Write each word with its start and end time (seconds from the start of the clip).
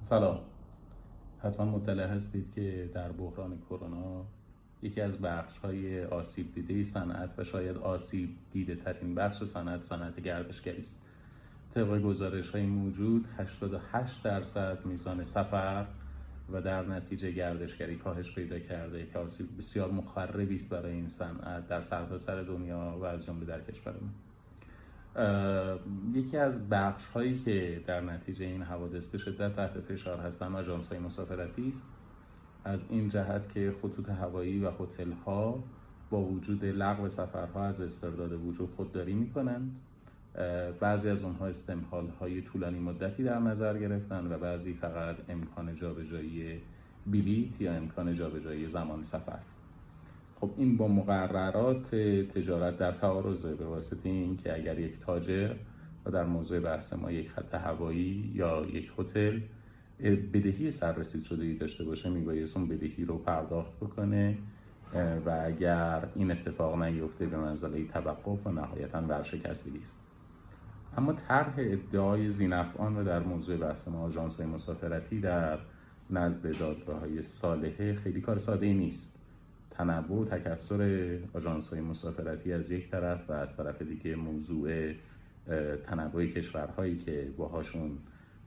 سلام. 0.00 0.40
حتما 1.38 1.66
مطلع 1.66 2.06
هستید 2.06 2.54
که 2.54 2.90
در 2.94 3.12
بحران 3.12 3.58
کرونا 3.70 4.24
یکی 4.82 5.00
از 5.00 5.20
بخش 5.20 5.58
های 5.58 6.04
آسیب 6.04 6.54
دیده 6.54 6.82
صنعت 6.82 7.30
و 7.38 7.44
شاید 7.44 7.76
آسیب 7.76 8.30
دیده 8.52 8.74
ترین 8.74 9.14
بخش 9.14 9.42
صنعت 9.42 9.82
صنعت 9.82 10.20
گردشگری 10.20 10.80
است. 10.80 11.02
طبق 11.74 12.02
گزارش 12.02 12.50
های 12.50 12.66
موجود 12.66 13.28
88 13.38 14.22
درصد 14.22 14.86
میزان 14.86 15.24
سفر 15.24 15.86
و 16.52 16.62
در 16.62 16.82
نتیجه 16.82 17.30
گردشگری 17.30 17.96
کاهش 17.96 18.34
پیدا 18.34 18.58
کرده 18.58 19.06
که 19.06 19.18
آسیب 19.18 19.58
بسیار 19.58 19.90
مخربی 19.90 20.54
است 20.54 20.70
برای 20.70 20.92
این 20.92 21.08
صنعت 21.08 21.68
در 21.68 21.80
سرتاسر 21.80 22.18
سر 22.18 22.42
دنیا 22.42 22.98
و 23.00 23.04
از 23.04 23.26
جمله 23.26 23.46
در 23.46 23.60
کشورمون 23.60 24.10
یکی 26.14 26.36
از 26.36 26.68
بخش 26.68 27.06
هایی 27.06 27.38
که 27.38 27.82
در 27.86 28.00
نتیجه 28.00 28.44
این 28.44 28.62
حوادث 28.62 29.06
به 29.06 29.18
شدت 29.18 29.56
تحت 29.56 29.80
فشار 29.80 30.18
هستن 30.18 30.54
آژانس 30.54 30.88
های 30.88 30.98
مسافرتی 30.98 31.68
است. 31.68 31.84
از 32.64 32.84
این 32.90 33.08
جهت 33.08 33.52
که 33.52 33.72
خطوط 33.82 34.10
هوایی 34.10 34.64
و 34.64 34.70
هتل 34.70 35.12
ها 35.12 35.64
با 36.10 36.20
وجود 36.20 36.64
لغو 36.64 37.08
سفرها 37.08 37.64
از 37.64 37.80
استرداد 37.80 38.32
وجود 38.32 38.70
خودداری 38.76 39.14
می 39.14 39.30
کنند 39.30 39.80
بعضی 40.80 41.08
از 41.08 41.24
اونها 41.24 41.46
استمحال 41.46 42.08
های 42.08 42.42
طولانی 42.42 42.78
مدتی 42.78 43.22
در 43.22 43.38
نظر 43.38 43.78
گرفتن 43.78 44.32
و 44.32 44.38
بعضی 44.38 44.74
فقط 44.74 45.16
امکان 45.28 45.74
جابجایی 45.74 46.60
بلیت 47.06 47.60
یا 47.60 47.72
امکان 47.72 48.14
جابجایی 48.14 48.68
زمان 48.68 49.02
سفر. 49.02 49.38
خب 50.40 50.50
این 50.56 50.76
با 50.76 50.88
مقررات 50.88 51.94
تجارت 52.34 52.78
در 52.78 52.92
تعارضه 52.92 53.54
به 53.54 53.66
واسطه 53.66 54.08
این 54.08 54.36
که 54.36 54.54
اگر 54.54 54.78
یک 54.78 55.00
تاجر 55.00 55.54
و 56.06 56.10
در 56.10 56.24
موضوع 56.24 56.60
بحث 56.60 56.92
ما 56.92 57.10
یک 57.10 57.30
خط 57.30 57.54
هوایی 57.54 58.32
یا 58.34 58.66
یک 58.72 58.92
هتل 58.98 59.40
بدهی 60.34 60.70
سررسید 60.70 61.22
شده 61.22 61.44
ای 61.44 61.54
داشته 61.54 61.84
باشه 61.84 62.10
میبایست 62.10 62.56
اون 62.56 62.68
بدهی 62.68 63.04
رو 63.04 63.18
پرداخت 63.18 63.76
بکنه 63.76 64.38
و 65.26 65.42
اگر 65.44 66.08
این 66.14 66.30
اتفاق 66.30 66.82
نیفته 66.82 67.26
به 67.26 67.36
منزله 67.36 67.86
توقف 67.86 68.46
و 68.46 68.50
نهایتا 68.50 69.02
ورشکستگی 69.02 69.78
است. 69.78 69.98
اما 70.96 71.12
طرح 71.12 71.54
ادعای 71.58 72.30
زینفعان 72.30 72.96
و 72.96 73.04
در 73.04 73.22
موضوع 73.22 73.56
بحث 73.56 73.88
ما 73.88 74.00
آژانس 74.00 74.40
مسافرتی 74.40 75.20
در 75.20 75.58
نزد 76.10 76.58
دادگاه 76.58 77.00
های 77.00 77.22
صالحه 77.22 77.94
خیلی 77.94 78.20
کار 78.20 78.38
ساده 78.38 78.72
نیست. 78.72 79.18
تنوع 79.78 80.20
و 80.20 80.24
تکسر 80.24 81.18
آژانس 81.34 81.72
مسافرتی 81.72 82.52
از 82.52 82.70
یک 82.70 82.90
طرف 82.90 83.30
و 83.30 83.32
از 83.32 83.56
طرف 83.56 83.82
دیگه 83.82 84.16
موضوع 84.16 84.92
تنوع 85.86 86.26
کشورهایی 86.26 86.98
که 86.98 87.30
باهاشون 87.36 87.98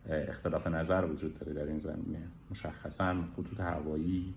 اختلاف 0.10 0.68
نظر 0.68 1.06
وجود 1.06 1.40
داره 1.40 1.54
در 1.54 1.66
این 1.66 1.80
زمینه. 1.80 2.28
مشخصا 2.52 3.24
خطوط 3.36 3.60
هوایی 3.60 4.34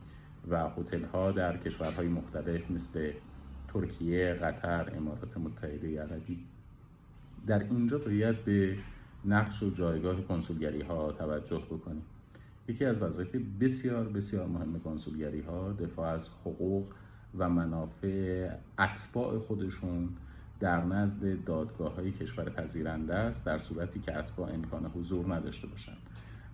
و 0.51 0.69
هتل 0.69 1.05
ها 1.05 1.33
در 1.33 1.57
کشورهای 1.57 2.09
مختلف 2.09 2.71
مثل 2.71 3.13
ترکیه، 3.69 4.35
قطر، 4.35 4.93
امارات 4.97 5.37
متحده 5.39 6.03
عربی. 6.03 6.47
در 7.47 7.63
اینجا 7.63 7.99
باید 7.99 8.45
به 8.45 8.77
نقش 9.25 9.63
و 9.63 9.71
جایگاه 9.71 10.21
کنسولگری 10.21 10.83
ها 10.83 11.13
توجه 11.13 11.63
بکنیم. 11.71 12.03
یکی 12.69 12.85
از 12.85 13.03
وظایف 13.03 13.37
بسیار 13.61 14.09
بسیار 14.09 14.47
مهم 14.47 14.81
کنسولگری 14.81 15.41
ها 15.41 15.73
دفاع 15.73 16.09
از 16.09 16.29
حقوق 16.29 16.89
و 17.39 17.49
منافع 17.49 18.49
اتباع 18.79 19.39
خودشون 19.39 20.09
در 20.61 20.85
نزد 20.85 21.45
دادگاه 21.45 21.95
های 21.95 22.11
کشور 22.11 22.51
پذیرنده 22.51 23.15
است 23.15 23.47
در 23.47 23.59
صورتی 23.59 24.01
که 24.01 24.19
اتباع 24.19 24.53
امکان 24.53 24.87
حضور 24.95 25.35
نداشته 25.35 25.67
باشند. 25.67 25.97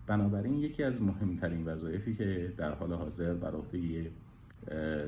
بنابراین 0.07 0.59
یکی 0.59 0.83
از 0.83 1.03
مهمترین 1.03 1.65
وظایفی 1.65 2.15
که 2.15 2.53
در 2.57 2.75
حال 2.75 2.93
حاضر 2.93 3.35
بر 3.35 3.55
عهده 3.55 4.11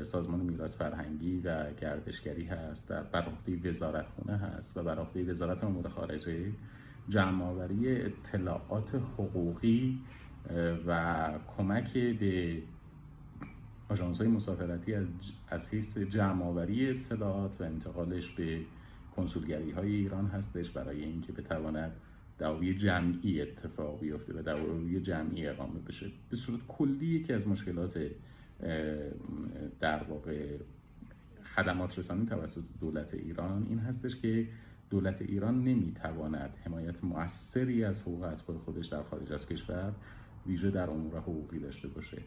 سازمان 0.05 0.41
میراث 0.41 0.77
فرهنگی 0.77 1.41
و 1.45 1.73
گردشگری 1.73 2.45
هست 2.45 2.89
در 2.89 3.03
بر 3.03 3.23
عهده 3.23 3.69
وزارت 3.69 4.08
خونه 4.08 4.36
هست 4.36 4.77
و 4.77 4.83
بر 4.83 4.98
عهده 4.98 5.30
وزارت 5.30 5.64
امور 5.64 5.89
خارجه 5.89 6.53
جمعآوری 7.08 8.03
اطلاعات 8.03 8.95
حقوقی 8.95 9.98
و 10.86 11.30
کمک 11.46 11.98
به 11.98 12.62
آژانس 13.88 14.18
های 14.18 14.28
مسافرتی 14.28 14.94
از, 14.94 15.08
از 15.48 15.74
حیث 15.74 15.98
جمعآوری 15.98 16.90
اطلاعات 16.90 17.61
و 17.61 17.64
انتقالش 17.64 18.30
به 18.30 18.61
کنسولگری 19.16 19.70
های 19.70 19.94
ایران 19.94 20.27
هستش 20.27 20.70
برای 20.70 21.05
اینکه 21.05 21.33
بتواند 21.33 21.92
دعوی 22.38 22.74
جمعی 22.74 23.42
اتفاق 23.42 24.00
بیفته 24.00 24.38
و 24.38 24.42
دعوی 24.42 25.00
جمعی 25.00 25.46
اقامه 25.46 25.80
بشه. 25.80 26.06
به 26.30 26.36
صورت 26.36 26.61
کلی 26.68 27.06
یکی 27.06 27.32
از 27.32 27.48
مشکلات 27.48 27.98
در 29.80 30.02
واقع 30.02 30.56
خدمات 31.42 31.98
رسانی 31.98 32.27
توسط 32.27 32.62
دولت 32.80 33.14
ایران 33.14 33.67
این 33.68 33.78
هستش 33.78 34.17
که 34.17 34.48
دولت 34.90 35.22
ایران 35.22 35.64
نمی‌تواند 35.64 36.50
حمایت 36.64 37.05
مؤثری 37.05 37.84
از 37.84 38.02
حقوق 38.02 38.22
اتباع 38.22 38.58
خودش 38.58 38.86
در 38.86 39.02
خارج 39.02 39.32
از 39.32 39.48
کشور 39.48 39.92
ویژه 40.46 40.70
در 40.70 40.90
امور 40.90 41.18
حقوقی 41.18 41.58
داشته 41.58 41.89
باشه. 41.89 42.23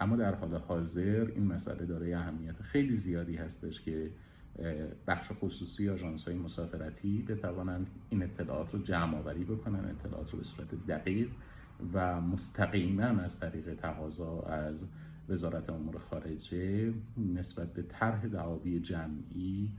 اما 0.00 0.16
در 0.16 0.34
حال 0.34 0.54
حاضر 0.54 1.32
این 1.34 1.46
مسئله 1.46 1.86
داره 1.86 2.16
اهمیت 2.16 2.62
خیلی 2.62 2.94
زیادی 2.94 3.36
هستش 3.36 3.80
که 3.80 4.10
بخش 5.06 5.30
خصوصی 5.40 5.88
آژانس 5.88 6.28
های 6.28 6.36
مسافرتی 6.36 7.22
بتوانند 7.22 7.86
این 8.10 8.22
اطلاعات 8.22 8.74
رو 8.74 8.82
جمع 8.82 9.18
آوری 9.18 9.44
بکنن 9.44 9.84
اطلاعات 9.84 10.30
رو 10.30 10.38
به 10.38 10.44
صورت 10.44 10.86
دقیق 10.86 11.30
و 11.92 12.20
مستقیما 12.20 13.02
از 13.04 13.40
طریق 13.40 13.74
تقاضا 13.74 14.40
از 14.40 14.84
وزارت 15.28 15.70
امور 15.70 15.98
خارجه 15.98 16.92
نسبت 17.34 17.72
به 17.72 17.82
طرح 17.82 18.26
دعاوی 18.26 18.80
جمعی 18.80 19.70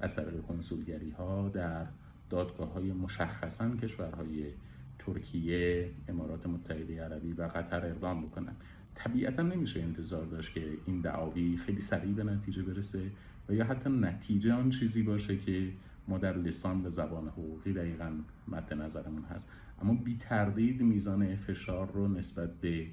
از 0.00 0.16
طریق 0.16 0.42
کنسولگری 0.42 1.10
ها 1.10 1.48
در 1.48 1.86
دادگاه 2.30 2.72
های 2.72 2.92
مشخصا 2.92 3.76
کشورهای 3.76 4.52
ترکیه، 4.98 5.90
امارات 6.08 6.46
متحده 6.46 7.04
عربی 7.04 7.32
و 7.32 7.42
قطر 7.42 7.86
اقدام 7.86 8.22
بکنن. 8.22 8.52
طبیعتا 8.94 9.42
نمیشه 9.42 9.82
انتظار 9.82 10.24
داشت 10.24 10.52
که 10.52 10.68
این 10.86 11.00
دعاوی 11.00 11.56
خیلی 11.56 11.80
سریع 11.80 12.12
به 12.12 12.24
نتیجه 12.24 12.62
برسه 12.62 13.02
و 13.48 13.54
یا 13.54 13.64
حتی 13.64 13.90
نتیجه 13.90 14.52
آن 14.52 14.70
چیزی 14.70 15.02
باشه 15.02 15.36
که 15.36 15.72
ما 16.08 16.18
در 16.18 16.36
لسان 16.36 16.86
و 16.86 16.90
زبان 16.90 17.28
حقوقی 17.28 17.72
دقیقا 17.72 18.12
مد 18.48 18.74
نظرمون 18.74 19.22
هست. 19.22 19.48
اما 19.82 19.94
بی 19.94 20.16
تردید 20.16 20.82
میزان 20.82 21.36
فشار 21.36 21.92
رو 21.92 22.08
نسبت 22.08 22.60
به 22.60 22.86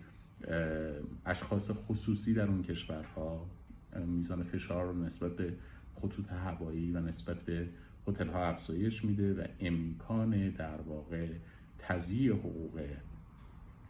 اشخاص 1.25 1.71
خصوصی 1.71 2.33
در 2.33 2.47
اون 2.47 2.63
کشورها 2.63 3.45
میزان 4.07 4.43
فشار 4.43 4.85
رو 4.85 5.03
نسبت 5.03 5.35
به 5.35 5.53
خطوط 5.95 6.31
هوایی 6.31 6.91
و 6.91 6.99
نسبت 6.99 7.37
به 7.37 7.67
هتل 8.07 8.27
ها 8.27 8.45
افزایش 8.45 9.05
میده 9.05 9.33
و 9.33 9.45
امکان 9.59 10.49
در 10.49 10.81
واقع 10.81 11.27
تضییع 11.79 12.33
حقوق 12.33 12.81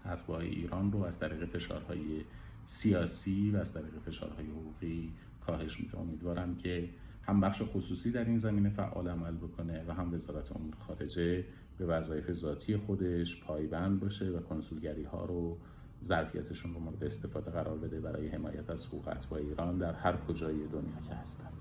اتباع 0.06 0.40
ایران 0.40 0.91
رو 0.91 1.03
از 1.03 1.19
طریق 1.19 1.46
فشارهای 1.46 2.22
سیاسی 2.66 3.51
و 3.51 3.57
از 3.57 3.73
طریق 3.73 4.00
فشارهای 4.00 4.46
حقوقی 4.46 5.13
کاهش 5.46 5.79
میده. 5.79 6.00
امیدوارم 6.00 6.56
که 6.56 6.90
هم 7.22 7.41
بخش 7.41 7.62
خصوصی 7.66 8.12
در 8.12 8.25
این 8.25 8.38
زمینه 8.38 8.69
فعال 8.69 9.07
عمل 9.07 9.35
بکنه 9.35 9.85
و 9.88 9.94
هم 9.94 10.13
وزارت 10.13 10.56
امور 10.56 10.75
خارجه 10.75 11.46
به 11.78 11.85
وظایف 11.85 12.34
ذاتی 12.34 12.78
خودش 12.78 13.44
پایبند 13.44 14.00
باشه 14.00 14.25
و 14.25 14.40
کنسولگری 14.40 15.03
ها 15.03 15.25
رو 15.25 15.57
ظرفیتشون 16.03 16.73
رو 16.73 16.79
مورد 16.79 17.03
استفاده 17.03 17.52
قرار 17.52 17.78
بده 17.78 18.00
برای 18.00 18.28
حمایت 18.28 18.69
از 18.69 18.88
حقوق 18.88 19.07
اتباع 19.07 19.40
ایران 19.40 19.78
در 19.78 19.94
هر 19.94 20.17
کجای 20.17 20.67
دنیا 20.67 21.00
که 21.09 21.16
هستند. 21.16 21.53